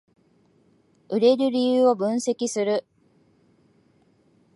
[1.09, 2.87] 売れる理由を分析する